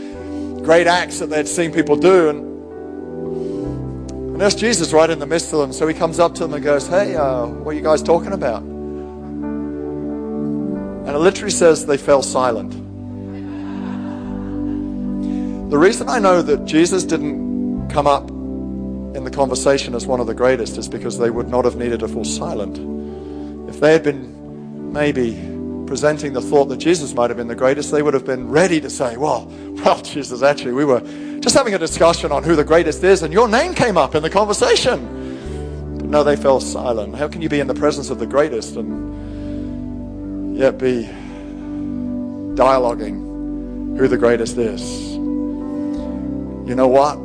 great 0.62 0.86
acts 0.86 1.20
that 1.20 1.30
they'd 1.32 1.48
seen 1.48 1.72
people 1.72 1.96
do. 1.96 2.30
And 2.30 2.45
and 4.36 4.42
there's 4.42 4.54
Jesus 4.54 4.92
right 4.92 5.10
in 5.10 5.20
the 5.20 5.26
midst 5.26 5.54
of 5.54 5.60
them. 5.60 5.72
So 5.72 5.88
he 5.88 5.94
comes 5.94 6.20
up 6.20 6.36
to 6.36 6.42
them 6.42 6.54
and 6.54 6.62
goes, 6.62 6.90
Hey, 6.90 7.16
uh, 7.16 7.46
what 7.46 7.72
are 7.72 7.74
you 7.74 7.82
guys 7.82 8.04
talking 8.04 8.34
about? 8.34 8.64
And 8.64 9.48
it 11.08 11.20
literally 11.20 11.52
says 11.52 11.86
they 11.86 11.96
fell 11.96 12.22
silent. 12.22 12.74
The 15.70 15.78
reason 15.78 16.10
I 16.10 16.20
know 16.20 16.42
that 16.42 16.66
Jesus 16.66 17.06
didn't 17.06 17.88
come 17.88 18.08
up 18.08 18.30
in 18.30 19.24
the 19.24 19.32
conversation 19.32 19.96
as 19.96 20.06
one 20.06 20.20
of 20.20 20.28
the 20.28 20.36
greatest 20.36 20.78
is 20.78 20.90
because 20.90 21.18
they 21.18 21.30
would 21.30 21.48
not 21.48 21.64
have 21.64 21.78
needed 21.78 22.02
to 22.02 22.10
fall 22.10 22.26
silent. 22.26 22.78
If 23.70 23.80
they 23.80 23.94
had 23.94 24.04
been 24.04 24.92
maybe 24.92 25.32
presenting 25.86 26.34
the 26.34 26.42
thought 26.42 26.66
that 26.66 26.78
Jesus 26.78 27.14
might 27.14 27.30
have 27.30 27.38
been 27.38 27.48
the 27.48 27.56
greatest, 27.56 27.92
they 27.92 28.02
would 28.02 28.14
have 28.14 28.26
been 28.26 28.50
ready 28.50 28.82
to 28.82 28.90
say, 28.90 29.18
Well, 29.18 29.46
well, 29.86 30.02
Jesus, 30.02 30.42
actually, 30.42 30.74
we 30.74 30.86
were 30.86 31.02
just 31.40 31.56
having 31.56 31.74
a 31.74 31.78
discussion 31.78 32.32
on 32.32 32.44
who 32.44 32.56
the 32.56 32.64
greatest 32.64 33.04
is, 33.04 33.22
and 33.24 33.34
your 33.34 33.48
name 33.48 33.74
came 33.74 33.98
up 33.98 34.16
in 34.16 34.24
the 34.24 34.30
conversation. 34.30 35.98
But 35.98 36.08
no, 36.08 36.24
they 36.24 36.36
fell 36.36 36.60
silent. 36.60 37.16
How 37.16 37.28
can 37.28 37.42
you 37.42 37.50
be 37.50 37.60
in 37.60 37.68
the 37.68 37.76
presence 37.76 38.10
of 38.10 38.20
the 38.20 38.26
greatest 38.26 38.76
and 38.76 40.58
yet 40.58 40.78
be 40.78 41.04
dialoguing 42.56 43.98
who 43.98 44.08
the 44.08 44.18
greatest 44.18 44.58
is? 44.58 45.14
You 45.14 46.74
know 46.74 46.88
what? 46.88 47.18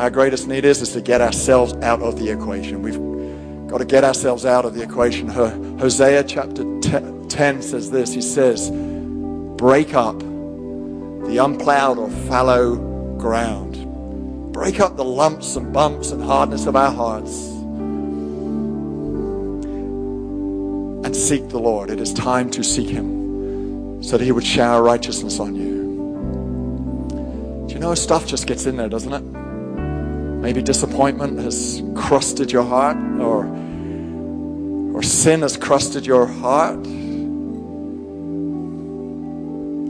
Our 0.00 0.10
greatest 0.10 0.48
need 0.48 0.64
is 0.64 0.80
is 0.80 0.92
to 0.92 1.00
get 1.00 1.20
ourselves 1.20 1.74
out 1.74 2.02
of 2.02 2.18
the 2.18 2.30
equation. 2.30 2.82
We've 2.82 3.68
got 3.68 3.78
to 3.78 3.84
get 3.84 4.04
ourselves 4.04 4.44
out 4.46 4.64
of 4.64 4.74
the 4.74 4.82
equation. 4.82 5.28
Hosea 5.28 6.24
chapter 6.24 6.64
10 6.80 7.17
says 7.30 7.90
this. 7.90 8.12
He 8.12 8.20
says, 8.20 8.70
"Break 8.70 9.94
up 9.94 10.18
the 11.28 11.38
unplowed 11.38 11.98
or 11.98 12.08
fallow 12.28 12.76
ground. 13.18 14.52
Break 14.52 14.80
up 14.80 14.96
the 14.96 15.04
lumps 15.04 15.56
and 15.56 15.72
bumps 15.72 16.10
and 16.10 16.22
hardness 16.22 16.66
of 16.66 16.74
our 16.74 16.90
hearts. 16.90 17.46
And 21.04 21.14
seek 21.14 21.48
the 21.50 21.58
Lord. 21.58 21.90
It 21.90 22.00
is 22.00 22.14
time 22.14 22.50
to 22.50 22.64
seek 22.64 22.88
Him 22.88 24.02
so 24.02 24.16
that 24.16 24.24
He 24.24 24.32
would 24.32 24.44
shower 24.44 24.82
righteousness 24.82 25.38
on 25.38 25.54
you. 25.54 25.78
Do 27.68 27.74
you 27.74 27.80
know 27.80 27.94
stuff 27.94 28.26
just 28.26 28.46
gets 28.46 28.64
in 28.66 28.76
there, 28.76 28.88
doesn't 28.88 29.12
it? 29.12 29.22
Maybe 30.40 30.62
disappointment 30.62 31.38
has 31.40 31.82
crusted 31.94 32.50
your 32.50 32.64
heart 32.64 32.96
or 33.20 33.44
or 34.94 35.02
sin 35.02 35.42
has 35.42 35.56
crusted 35.56 36.06
your 36.06 36.26
heart. 36.26 36.84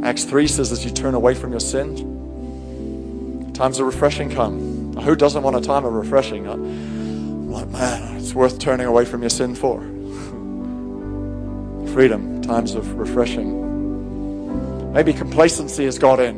Acts 0.09 0.25
3 0.25 0.49
says 0.49 0.73
as 0.73 0.85
you 0.87 0.91
turn 0.91 1.12
away 1.12 1.35
from 1.35 1.50
your 1.50 1.61
sin, 1.61 3.53
times 3.53 3.79
of 3.79 3.85
refreshing 3.85 4.31
come. 4.31 4.97
Who 4.97 5.15
doesn't 5.15 5.43
want 5.43 5.57
a 5.57 5.61
time 5.61 5.85
of 5.85 5.93
refreshing? 5.93 6.49
I'm 6.49 7.50
like, 7.50 7.69
man, 7.69 8.17
it's 8.17 8.33
worth 8.33 8.59
turning 8.59 8.87
away 8.87 9.05
from 9.05 9.21
your 9.21 9.29
sin 9.29 9.55
for. 9.55 9.81
Freedom, 11.93 12.41
times 12.41 12.75
of 12.75 12.91
refreshing. 12.95 14.95
Maybe 14.95 15.12
complacency 15.12 15.85
has 15.85 15.99
got 15.99 16.21
in. 16.21 16.37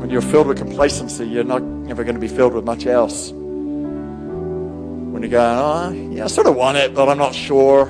When 0.00 0.08
you're 0.08 0.22
filled 0.22 0.46
with 0.46 0.56
complacency, 0.56 1.28
you're 1.28 1.44
not 1.44 1.60
ever 1.90 2.02
going 2.02 2.14
to 2.14 2.20
be 2.20 2.28
filled 2.28 2.54
with 2.54 2.64
much 2.64 2.86
else. 2.86 3.30
When 3.30 5.22
you 5.22 5.28
go, 5.28 5.38
oh, 5.38 5.90
yeah, 5.90 6.24
I 6.24 6.28
sort 6.28 6.46
of 6.46 6.56
want 6.56 6.78
it, 6.78 6.94
but 6.94 7.10
I'm 7.10 7.18
not 7.18 7.34
sure. 7.34 7.88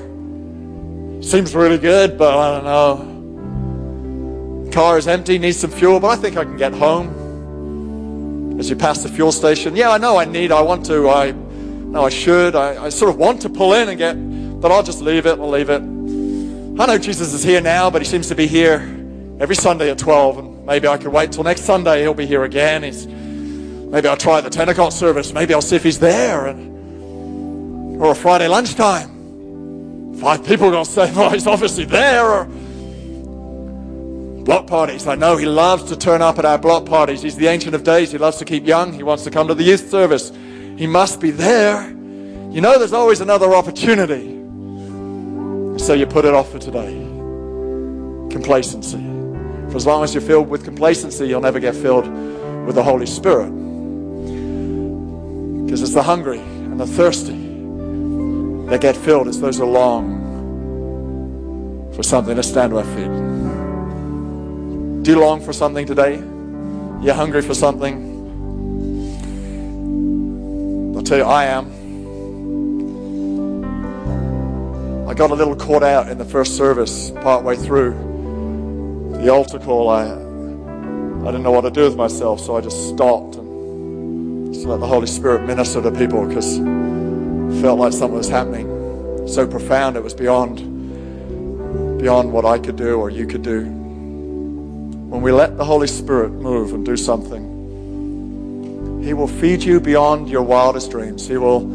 Seems 1.23 1.55
really 1.55 1.79
good, 1.79 2.19
but 2.19 2.37
I 2.37 2.57
don't 2.57 2.65
know. 2.65 3.10
Car 4.71 4.99
is 4.99 5.09
empty, 5.09 5.39
needs 5.39 5.59
some 5.59 5.71
fuel, 5.71 5.99
but 6.01 6.09
I 6.09 6.17
think 6.17 6.37
I 6.37 6.45
can 6.45 6.57
get 6.57 6.73
home. 6.73 8.59
As 8.59 8.71
you 8.71 8.77
pass 8.77 9.03
the 9.03 9.09
fuel 9.09 9.33
station, 9.33 9.75
yeah, 9.75 9.91
I 9.91 9.99
know 9.99 10.17
I 10.17 10.25
need, 10.25 10.53
I 10.53 10.61
want 10.61 10.87
to, 10.87 11.09
I 11.09 11.33
know 11.33 12.05
I 12.05 12.11
should, 12.11 12.55
I, 12.55 12.85
I 12.85 12.89
sort 12.89 13.11
of 13.11 13.17
want 13.17 13.43
to 13.43 13.49
pull 13.49 13.75
in 13.75 13.89
and 13.89 13.99
get, 13.99 14.15
but 14.61 14.71
I'll 14.71 14.83
just 14.83 15.01
leave 15.01 15.27
it, 15.27 15.39
I'll 15.39 15.49
leave 15.49 15.71
it. 15.71 15.81
I 15.81 16.87
know 16.87 16.99
Jesus 16.99 17.33
is 17.33 17.43
here 17.43 17.61
now, 17.61 17.91
but 17.91 18.01
he 18.01 18.07
seems 18.07 18.29
to 18.29 18.35
be 18.35 18.47
here 18.47 18.81
every 19.41 19.57
Sunday 19.57 19.91
at 19.91 19.99
12, 19.99 20.39
and 20.39 20.67
maybe 20.67 20.87
I 20.87 20.99
could 20.99 21.13
wait 21.13 21.33
till 21.33 21.43
next 21.43 21.63
Sunday, 21.63 22.03
he'll 22.03 22.15
be 22.15 22.27
here 22.27 22.45
again. 22.45 22.83
He's, 22.83 23.07
maybe 23.07 24.09
I'll 24.09 24.17
try 24.17 24.41
the 24.41 24.51
10 24.51 24.69
o'clock 24.69 24.93
service, 24.93 25.33
maybe 25.33 25.53
I'll 25.55 25.63
see 25.63 25.77
if 25.77 25.83
he's 25.83 25.99
there, 25.99 26.47
and, 26.47 28.01
or 28.01 28.13
a 28.13 28.15
Friday 28.15 28.47
lunchtime. 28.47 30.17
Five 30.21 30.45
people 30.45 30.67
are 30.69 30.71
going 30.71 30.85
to 30.85 30.91
say, 30.91 31.13
well, 31.17 31.31
he's 31.31 31.47
obviously 31.47 31.87
there, 31.87 32.31
or 32.31 32.49
block 34.45 34.67
parties. 34.67 35.07
I 35.07 35.15
know 35.15 35.37
he 35.37 35.47
loves 35.47 35.85
to 35.85 35.97
turn 35.97 36.23
up 36.23 36.39
at 36.39 36.45
our 36.45 36.59
block 36.59 36.87
parties. 36.87 37.23
He's 37.23 37.37
the 37.37 37.47
Ancient 37.47 37.75
of 37.75 37.85
Days. 37.85 38.11
He 38.13 38.19
loves 38.19 38.39
to 38.39 38.45
keep 38.45 38.67
young. 38.67 38.93
He 38.93 39.03
wants 39.03 39.25
to 39.25 39.31
come 39.31 39.49
to 39.49 39.55
the 39.55 39.63
youth 39.63 39.91
service. 39.91 40.33
He 40.77 40.87
must 40.87 41.21
be 41.21 41.31
there. 41.31 41.89
You 41.89 42.61
know, 42.61 42.79
there's 42.79 42.93
always 42.93 43.21
another 43.21 43.55
opportunity. 43.55 44.39
So 45.79 45.95
you 45.95 46.07
put 46.07 46.25
it 46.25 46.35
off 46.35 46.51
for 46.51 46.59
today. 46.59 46.93
Complacency. 48.31 48.99
For 49.71 49.77
as 49.77 49.87
long 49.87 50.03
as 50.03 50.15
you're 50.15 50.21
filled 50.21 50.49
with 50.49 50.65
complacency, 50.65 51.29
you'll 51.29 51.41
never 51.41 51.61
get 51.61 51.77
filled 51.77 52.09
with 52.67 52.75
the 52.75 52.83
Holy 52.83 53.07
Spirit. 53.07 53.51
Because 55.65 55.81
it's 55.83 55.95
the 55.95 56.03
hungry 56.03 56.41
and 56.41 56.81
the 56.81 56.87
thirsty 56.87 57.37
that 58.69 58.81
get 58.81 58.97
filled. 58.97 59.29
It's 59.29 59.39
those 59.39 59.59
who 59.59 59.67
long 59.67 60.19
for 61.95 62.03
something 62.03 62.35
to 62.37 62.43
stand 62.43 62.71
to 62.71 62.79
our 62.79 62.85
feet. 62.85 63.20
Do 65.03 65.11
you 65.11 65.19
long 65.19 65.41
for 65.41 65.53
something 65.53 65.87
today? 65.87 66.17
You're 67.03 67.15
hungry 67.15 67.43
for 67.43 67.55
something? 67.55 68.09
I'll 70.97 71.03
tell 71.03 71.19
you, 71.19 71.25
I 71.25 71.45
am. 71.45 71.67
I 75.09 75.15
got 75.15 75.31
a 75.31 75.35
little 75.35 75.57
caught 75.57 75.83
out 75.83 76.09
in 76.09 76.19
the 76.19 76.25
first 76.25 76.57
service 76.57 77.11
partway 77.23 77.57
through 77.57 77.93
the 79.23 79.33
altar 79.33 79.59
call. 79.59 79.89
I, 79.89 80.05
I 80.05 81.27
didn't 81.27 81.43
know 81.43 81.53
what 81.53 81.63
to 81.63 81.71
do 81.71 81.85
with 81.85 81.97
myself, 81.97 82.41
so 82.41 82.57
I 82.57 82.61
just 82.61 82.89
stopped 82.89 83.37
and 83.37 84.53
just 84.53 84.67
let 84.67 84.81
the 84.81 84.87
Holy 84.87 85.07
Spirit 85.07 85.47
minister 85.47 85.81
to 85.83 85.91
people 85.91 86.27
because 86.27 86.59
it 86.59 87.63
felt 87.63 87.79
like 87.79 87.93
something 87.93 88.19
was 88.19 88.29
happening 88.29 88.71
so 89.31 89.47
profound 89.47 89.97
it 89.97 90.03
was 90.03 90.15
beyond 90.15 90.59
beyond 91.99 92.33
what 92.33 92.45
I 92.45 92.59
could 92.59 92.77
do 92.77 92.99
or 92.99 93.11
you 93.11 93.27
could 93.27 93.43
do. 93.43 93.81
When 95.11 95.23
we 95.23 95.33
let 95.33 95.57
the 95.57 95.65
Holy 95.65 95.89
Spirit 95.89 96.31
move 96.31 96.73
and 96.73 96.87
do 96.87 96.97
something, 96.97 99.03
He 99.03 99.13
will 99.13 99.27
feed 99.27 99.61
you 99.61 99.81
beyond 99.81 100.29
your 100.29 100.43
wildest 100.43 100.93
dreams. 100.93 101.27
He 101.27 101.37
will 101.37 101.67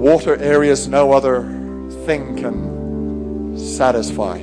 water 0.00 0.34
areas 0.36 0.88
no 0.88 1.12
other 1.12 1.42
thing 2.06 2.38
can 2.38 3.58
satisfy. 3.58 4.38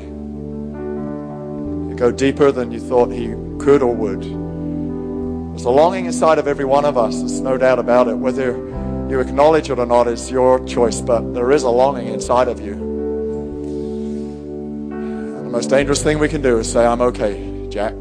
You 1.90 1.96
go 1.98 2.12
deeper 2.12 2.52
than 2.52 2.72
you 2.72 2.80
thought 2.80 3.10
He 3.10 3.30
could 3.58 3.82
or 3.82 3.96
would. 3.96 4.22
There's 4.22 5.66
a 5.66 5.72
longing 5.72 6.06
inside 6.06 6.38
of 6.38 6.48
every 6.48 6.66
one 6.66 6.86
of 6.86 6.96
us, 6.96 7.18
there's 7.18 7.42
no 7.42 7.58
doubt 7.58 7.80
about 7.80 8.08
it. 8.08 8.14
Whether 8.14 8.56
you 9.10 9.20
acknowledge 9.20 9.72
it 9.72 9.80
or 9.80 9.88
not 9.88 10.08
is 10.08 10.30
your 10.30 10.64
choice, 10.68 11.02
but 11.02 11.34
there 11.34 11.52
is 11.52 11.64
a 11.64 11.72
longing 11.72 12.10
inside 12.10 12.48
of 12.48 12.62
you. 12.62 12.91
The 15.52 15.58
most 15.58 15.70
dangerous 15.70 16.02
thing 16.02 16.18
we 16.18 16.30
can 16.30 16.42
do 16.42 16.60
is 16.60 16.72
say, 16.72 16.86
I'm 16.86 17.02
okay, 17.02 17.68
Jack. 17.68 17.94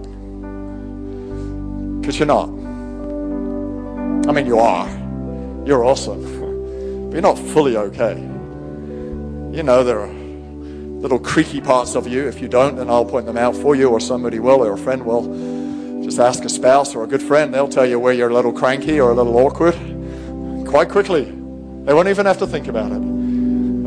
Because 2.00 2.16
you're 2.16 2.28
not. 2.28 2.49
I 4.28 4.33
mean, 4.33 4.47
you 4.47 4.61
are. 4.61 4.88
You're 5.66 5.85
awesome. 5.85 6.23
but 7.09 7.12
you're 7.12 7.23
not 7.23 7.37
fully 7.37 7.76
okay. 7.76 8.21
You 8.21 9.64
know, 9.64 9.83
there 9.83 9.99
are 9.99 10.07
little 10.07 11.19
creaky 11.19 11.61
parts 11.61 11.97
of 11.97 12.07
you. 12.07 12.28
If 12.28 12.40
you 12.40 12.47
don't, 12.47 12.76
then 12.76 12.88
I'll 12.88 13.04
point 13.04 13.26
them 13.26 13.37
out 13.37 13.57
for 13.57 13.75
you, 13.75 13.88
or 13.88 13.99
somebody 13.99 14.38
will, 14.38 14.64
or 14.64 14.75
a 14.75 14.78
friend 14.78 15.04
will. 15.04 16.04
Just 16.04 16.21
ask 16.21 16.45
a 16.45 16.49
spouse 16.49 16.95
or 16.95 17.02
a 17.02 17.09
good 17.09 17.21
friend, 17.21 17.52
they'll 17.52 17.66
tell 17.66 17.85
you 17.85 17.99
where 17.99 18.12
you're 18.12 18.30
a 18.30 18.35
little 18.35 18.52
cranky 18.52 19.00
or 19.00 19.11
a 19.11 19.14
little 19.14 19.37
awkward 19.37 19.75
quite 20.69 20.88
quickly. 20.88 21.25
They 21.25 21.95
won't 21.95 22.07
even 22.07 22.26
have 22.26 22.38
to 22.38 22.47
think 22.47 22.69
about 22.69 22.92
it. 22.92 23.02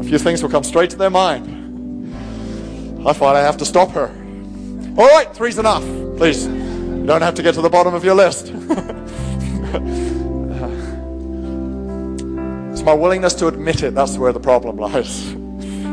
A 0.01 0.03
few 0.03 0.19
things 0.19 0.43
will 0.43 0.49
come 0.49 0.65
straight 0.65 0.89
to 0.89 0.97
their 0.97 1.09
mind. 1.09 1.52
I 3.05 3.13
find 3.13 3.37
I 3.37 3.41
have 3.41 3.57
to 3.57 3.65
stop 3.65 3.91
her. 3.91 4.07
All 4.97 5.07
right, 5.07 5.33
three's 5.35 5.57
enough. 5.57 5.83
Please, 6.17 6.47
you 6.47 7.05
don't 7.05 7.21
have 7.21 7.35
to 7.35 7.43
get 7.43 7.55
to 7.55 7.61
the 7.61 7.69
bottom 7.69 7.93
of 7.93 8.05
your 8.05 8.15
list. 8.15 8.47
it's 12.71 12.83
my 12.83 12.93
willingness 12.93 13.33
to 13.35 13.47
admit 13.47 13.83
it, 13.83 13.93
that's 13.93 14.17
where 14.17 14.31
the 14.31 14.39
problem 14.39 14.77
lies. 14.77 15.33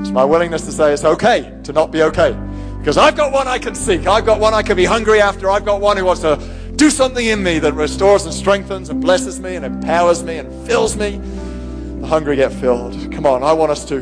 It's 0.01 0.11
my 0.11 0.25
willingness 0.25 0.65
to 0.67 0.73
say 0.73 0.93
it's 0.93 1.05
okay 1.05 1.53
to 1.65 1.73
not 1.73 1.91
be 1.91 2.03
okay. 2.03 2.39
Because 2.79 2.97
I've 2.97 3.17
got 3.17 3.33
one 3.33 3.49
I 3.49 3.59
can 3.59 3.75
seek. 3.75 4.07
I've 4.07 4.25
got 4.25 4.39
one 4.39 4.55
I 4.55 4.63
can 4.63 4.77
be 4.77 4.85
hungry 4.85 5.21
after. 5.21 5.51
I've 5.51 5.65
got 5.65 5.81
one 5.81 5.97
who 5.97 6.05
wants 6.05 6.23
to 6.23 6.37
do 6.77 6.91
something 6.91 7.27
in 7.27 7.43
me 7.43 7.59
that 7.59 7.75
restores 7.75 8.25
and 8.25 8.33
strengthens 8.33 8.89
and 8.89 9.01
blesses 9.01 9.41
me 9.41 9.57
and 9.57 9.65
empowers 9.65 10.23
me 10.23 10.39
and 10.39 10.67
fills 10.67 10.97
me. 10.97 11.21
The 12.01 12.07
hungry 12.07 12.37
get 12.37 12.53
filled. 12.53 13.13
Come 13.13 13.27
on, 13.27 13.43
I 13.43 13.53
want 13.53 13.73
us 13.73 13.85
to 13.87 14.01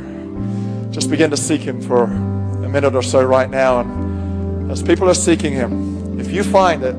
just 0.90 1.10
begin 1.10 1.30
to 1.30 1.36
seek 1.36 1.62
Him 1.62 1.80
for 1.80 2.06
a 2.68 2.72
minute 2.72 2.94
or 2.94 3.02
so 3.02 3.25
right 3.25 3.48
now. 3.48 3.80
And 3.80 4.70
as 4.70 4.82
people 4.82 5.08
are 5.08 5.14
seeking 5.14 5.52
Him, 5.54 6.20
if 6.20 6.30
you 6.30 6.44
find 6.44 6.82
that 6.82 6.94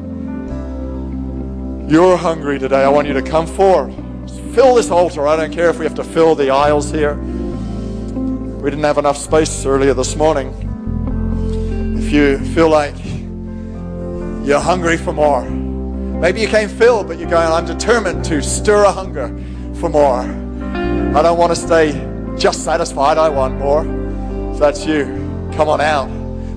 you're 1.91 2.17
hungry 2.17 2.59
today, 2.59 2.83
I 2.83 2.89
want 2.89 3.07
you 3.07 3.13
to 3.13 3.21
come 3.21 3.45
forward. 3.45 3.93
Fill 4.53 4.75
this 4.75 4.89
altar. 4.89 5.27
I 5.27 5.35
don't 5.35 5.53
care 5.53 5.69
if 5.69 5.77
we 5.77 5.85
have 5.85 5.95
to 5.95 6.03
fill 6.03 6.35
the 6.35 6.49
aisles 6.49 6.91
here. 6.91 7.15
We 7.15 8.69
didn't 8.69 8.83
have 8.83 8.97
enough 8.97 9.17
space 9.17 9.65
earlier 9.65 9.93
this 9.93 10.15
morning 10.15 10.53
if 11.97 12.11
you 12.11 12.39
feel 12.53 12.69
like 12.69 12.95
you're 14.45 14.59
hungry 14.59 14.97
for 14.97 15.13
more. 15.13 15.47
Maybe 15.49 16.41
you 16.41 16.47
came 16.47 16.67
filled, 16.67 17.07
but 17.07 17.19
you're 17.19 17.29
going, 17.29 17.51
I'm 17.51 17.65
determined 17.65 18.25
to 18.25 18.41
stir 18.41 18.83
a 18.83 18.91
hunger 18.91 19.27
for 19.75 19.89
more. 19.89 20.21
I 20.21 21.21
don't 21.21 21.37
want 21.37 21.51
to 21.51 21.55
stay 21.55 21.91
just 22.37 22.63
satisfied. 22.63 23.17
I 23.17 23.29
want 23.29 23.57
more. 23.57 23.85
If 24.51 24.59
that's 24.59 24.85
you, 24.85 25.18
come 25.59 25.67
on 25.67 25.81
out. 25.81 26.07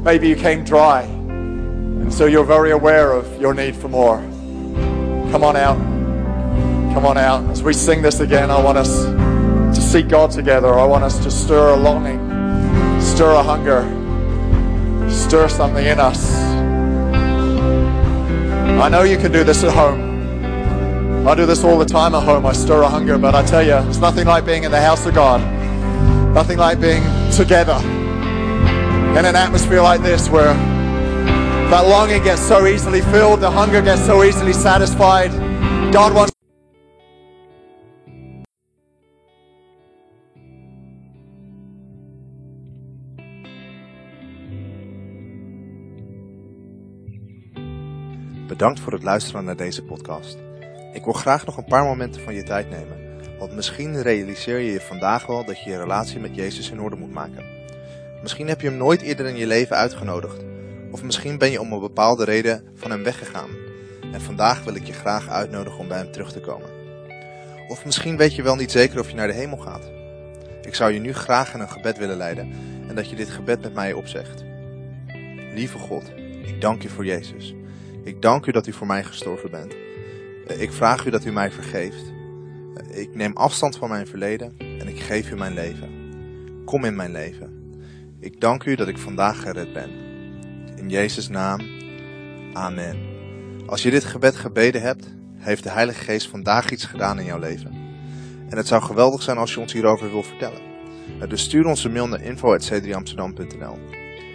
Maybe 0.05 0.29
you 0.29 0.37
came 0.37 0.63
dry, 0.63 1.03
and 1.03 2.15
so 2.15 2.27
you're 2.27 2.45
very 2.45 2.71
aware 2.71 3.11
of 3.11 3.41
your 3.41 3.53
need 3.53 3.75
for 3.75 3.89
more. 3.89 4.19
Come 5.33 5.43
on 5.43 5.57
out. 5.57 5.77
Come 6.95 7.05
on 7.05 7.19
out. 7.19 7.43
As 7.51 7.65
we 7.65 7.73
sing 7.73 8.01
this 8.01 8.21
again, 8.21 8.49
I 8.49 8.63
want 8.63 8.79
us 8.79 9.07
to 9.77 9.83
seek 9.83 10.07
God 10.07 10.31
together. 10.31 10.79
I 10.79 10.85
want 10.85 11.03
us 11.03 11.19
to 11.25 11.33
stir 11.33 11.71
a 11.71 11.77
longing, 11.77 12.21
stir 13.01 13.33
a 13.33 13.43
hunger 13.43 13.83
stir 15.11 15.49
something 15.49 15.85
in 15.85 15.99
us. 15.99 16.33
I 18.81 18.89
know 18.89 19.03
you 19.03 19.19
can 19.19 19.33
do 19.33 19.43
this 19.43 19.65
at 19.65 19.75
home. 19.75 21.27
I 21.27 21.35
do 21.35 21.45
this 21.45 21.65
all 21.65 21.77
the 21.77 21.85
time 21.85 22.15
at 22.15 22.23
home. 22.23 22.47
I 22.47 22.53
stir 22.53 22.83
a 22.83 22.89
hunger, 22.89 23.19
but 23.19 23.35
I 23.35 23.45
tell 23.45 23.67
you, 23.67 23.77
it's 23.89 23.99
nothing 23.99 24.29
like 24.29 24.47
being 24.47 24.63
in 24.63 24.71
the 24.71 24.81
house 24.81 25.05
of 25.07 25.15
God. 25.15 25.41
Nothing 26.35 26.57
like 26.57 26.81
being 26.81 27.03
together 27.33 28.02
in 29.17 29.27
an 29.27 29.37
atmosphere 29.37 29.83
like 29.83 30.03
this 30.03 30.29
where 30.29 30.55
that 31.71 31.87
longing 31.87 32.23
gets 32.23 32.41
so 32.41 32.67
easily 32.67 33.03
filled, 33.03 33.41
the 33.41 33.51
hunger 33.51 33.83
gets 33.83 34.05
so 34.07 34.23
easily 34.23 34.53
satisfied. 34.53 35.31
God 35.93 36.15
wants 36.15 36.33
Bedankt 48.49 48.81
voor 48.81 48.93
het 48.93 49.03
luisteren 49.03 49.45
naar 49.45 49.57
deze 49.57 49.83
podcast. 49.83 50.39
Ik 50.93 51.05
wil 51.05 51.13
graag 51.13 51.47
nog 51.47 51.57
een 51.57 51.65
paar 51.65 51.85
momenten 51.85 52.23
van 52.23 52.35
je 52.35 52.43
tijd 52.43 52.71
nemen, 52.71 52.97
want 53.39 53.53
misschien 53.53 54.03
realiseer 54.03 54.59
je 54.59 54.73
je 54.73 54.81
vandaag 54.81 55.27
wel 55.27 55.45
dat 55.45 55.63
je 55.63 55.71
je 55.71 55.79
relatie 55.79 56.21
met 56.21 56.35
Jezus 56.35 56.71
in 56.71 56.81
orde 56.81 56.97
moet 56.97 57.13
maken. 57.13 57.62
Misschien 58.23 58.49
heb 58.49 58.61
je 58.61 58.69
hem 58.69 58.77
nooit 58.77 59.03
eerder 59.03 59.27
in 59.27 59.37
je 59.37 59.47
leven 59.47 59.77
uitgenodigd, 59.77 60.45
of 60.91 61.03
misschien 61.03 61.39
ben 61.39 61.51
je 61.51 61.61
om 61.61 61.73
een 61.73 61.81
bepaalde 61.81 62.25
reden 62.25 62.65
van 62.75 62.91
hem 62.91 63.03
weggegaan. 63.03 63.51
En 64.13 64.21
vandaag 64.21 64.65
wil 64.65 64.75
ik 64.75 64.87
je 64.87 64.93
graag 64.93 65.29
uitnodigen 65.29 65.79
om 65.79 65.89
bij 65.89 65.99
hem 65.99 66.13
terug 66.13 66.33
te 66.33 66.41
komen. 66.41 66.69
Of 67.69 67.85
misschien 67.85 68.17
weet 68.17 68.35
je 68.35 68.43
wel 68.43 68.57
niet 68.57 68.71
zeker 68.71 68.99
of 68.99 69.09
je 69.09 69.17
naar 69.17 69.27
de 69.27 69.33
hemel 69.33 69.59
gaat. 69.59 69.91
Ik 70.63 70.75
zou 70.75 70.93
je 70.93 70.99
nu 70.99 71.13
graag 71.13 71.55
in 71.55 71.61
een 71.61 71.69
gebed 71.69 71.99
willen 71.99 72.17
leiden 72.17 72.53
en 72.89 72.95
dat 72.95 73.11
je 73.11 73.17
dit 73.17 73.31
gebed 73.31 73.63
met 73.63 73.75
mij 73.75 73.93
opzegt. 73.93 74.45
Lieve 75.55 75.79
God, 75.79 76.13
ik 76.47 76.61
dank 76.61 76.83
je 76.83 76.89
voor 76.89 77.05
Jezus. 77.05 77.55
Ik 78.05 78.23
dank 78.23 78.47
u 78.47 78.53
dat 78.53 78.67
u 78.67 78.73
voor 78.73 78.87
mij 78.87 79.05
gestorven 79.05 79.51
bent. 79.51 79.75
Eh, 80.47 80.61
ik 80.61 80.73
vraag 80.73 81.07
u 81.07 81.11
dat 81.11 81.25
u 81.25 81.33
mij 81.33 81.51
vergeeft. 81.51 82.13
Eh, 82.77 82.99
ik 82.99 83.15
neem 83.15 83.37
afstand 83.37 83.77
van 83.77 83.89
mijn 83.89 84.07
verleden 84.07 84.55
en 84.59 84.89
ik 84.89 85.01
geef 85.01 85.31
u 85.31 85.37
mijn 85.37 85.55
leven. 85.55 85.91
Kom 86.65 86.85
in 86.85 86.97
mijn 86.97 87.13
leven. 87.13 87.62
Ik 88.23 88.41
dank 88.41 88.65
u 88.65 88.75
dat 88.75 88.89
ik 88.89 88.99
vandaag 88.99 89.41
gered 89.43 89.73
ben. 89.73 89.91
In 90.77 90.89
Jezus' 90.89 91.29
naam. 91.29 91.61
Amen. 92.53 92.97
Als 93.67 93.83
je 93.83 93.91
dit 93.91 94.05
gebed 94.05 94.37
gebeden 94.37 94.83
hebt, 94.83 95.15
heeft 95.37 95.63
de 95.63 95.71
Heilige 95.71 96.05
Geest 96.05 96.29
vandaag 96.29 96.71
iets 96.71 96.85
gedaan 96.85 97.19
in 97.19 97.25
jouw 97.25 97.39
leven. 97.39 97.71
En 98.49 98.57
het 98.57 98.67
zou 98.67 98.83
geweldig 98.83 99.23
zijn 99.23 99.37
als 99.37 99.55
je 99.55 99.61
ons 99.61 99.73
hierover 99.73 100.11
wil 100.11 100.23
vertellen. 100.23 100.61
Eh, 101.21 101.29
dus 101.29 101.43
stuur 101.43 101.65
ons 101.65 101.85
een 101.85 101.93
mail 101.93 102.09
naar 102.09 102.23
info.c3amsterdam.nl 102.23 103.79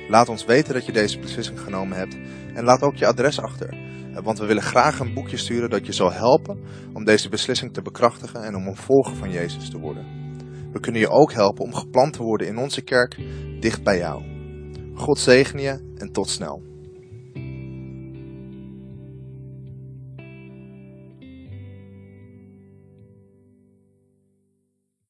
Laat 0.10 0.30
ons 0.30 0.46
weten 0.46 0.74
dat 0.74 0.86
je 0.86 0.92
deze 0.92 1.20
beslissing 1.20 1.60
genomen 1.60 1.98
hebt 1.98 2.18
en 2.54 2.64
laat 2.64 2.82
ook 2.82 2.96
je 2.96 3.08
adres 3.08 3.42
achter. 3.42 3.70
Eh, 3.70 4.24
want 4.24 4.40
we 4.40 4.46
willen 4.46 4.64
graag 4.64 5.00
een 5.00 5.14
boekje 5.14 5.38
sturen 5.38 5.70
dat 5.70 5.86
je 5.86 5.94
zal 5.94 6.12
helpen 6.12 6.60
om 6.94 7.06
deze 7.06 7.30
beslissing 7.30 7.74
te 7.74 7.82
bekrachtigen 7.82 8.44
en 8.44 8.56
om 8.56 8.68
een 8.68 8.76
volger 8.76 9.16
van 9.16 9.32
Jezus 9.32 9.70
te 9.70 9.80
worden. 9.80 10.27
We 10.78 10.84
kunnen 10.84 11.02
je 11.02 11.10
ook 11.10 11.34
helpen 11.34 11.64
om 11.64 11.74
geplant 11.74 12.14
te 12.14 12.24
worden 12.24 12.48
in 12.48 12.58
onze 12.58 12.82
kerk 12.82 13.18
dicht 13.60 13.84
bij 13.84 13.98
jou. 13.98 14.24
God 14.94 15.20
zegen 15.20 15.60
je 15.60 15.80
en 15.96 16.12
tot 16.12 16.30
snel. 16.30 16.67